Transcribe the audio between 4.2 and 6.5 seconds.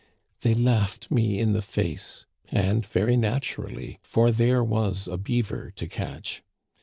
there was a beaver to catch.